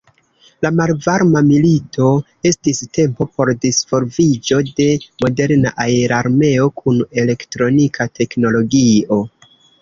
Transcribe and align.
La 0.65 0.69
Malvarma 0.75 1.41
milito 1.49 2.07
estis 2.51 2.79
tempo 2.97 3.27
por 3.35 3.51
disvolviĝo 3.65 4.57
de 4.79 4.87
moderna 5.25 5.73
aerarmeo 5.85 6.67
kun 6.83 6.99
elektronika 7.25 8.09
teknologio. 8.23 9.21